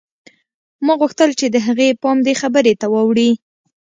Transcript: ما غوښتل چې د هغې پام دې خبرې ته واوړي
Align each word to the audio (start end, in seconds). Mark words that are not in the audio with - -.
ما 0.85 0.93
غوښتل 1.01 1.29
چې 1.39 1.45
د 1.49 1.55
هغې 1.67 1.89
پام 2.01 2.17
دې 2.25 2.33
خبرې 2.41 2.73
ته 2.81 2.85
واوړي 2.93 3.29